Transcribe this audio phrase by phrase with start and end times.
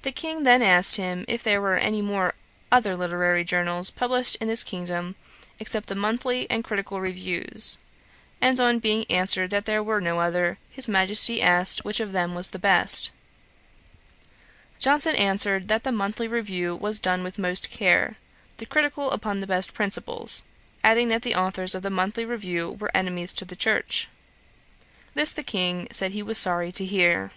[0.00, 2.00] The King then asked him if there were any
[2.72, 5.14] other literary journals published in this kingdom,
[5.60, 7.76] except the Monthly and Critical Reviews;
[8.40, 12.48] and on being answered there were no other, his Majesty asked which of them was
[12.48, 13.10] the best:
[14.78, 18.16] Johnson answered, that the Monthly Review was done with most care,
[18.56, 20.44] the Critical upon the best principles;
[20.82, 24.08] adding that the authours of the Monthly Review were enemies to the Church.
[25.12, 27.32] This the King said he was sorry to hear.